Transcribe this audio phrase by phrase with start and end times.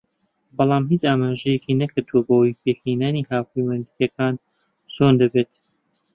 [0.57, 4.35] بەڵام هیچ ئاماژەیەکی نەکردووە بەوەی پێکهێنانی هاوپەیمانێتییەکان
[4.93, 5.51] چۆن دەبێت